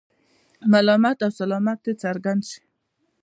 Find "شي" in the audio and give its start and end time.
2.49-2.61